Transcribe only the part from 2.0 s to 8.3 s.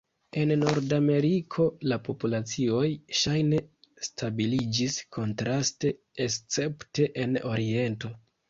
populacioj ŝajne stabiliĝis kontraste, escepte en oriento.